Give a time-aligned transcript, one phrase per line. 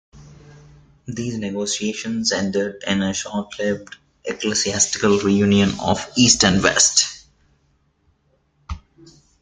[1.05, 7.23] These negotiations ended in a short-lived ecclesiastical reunion of East and West.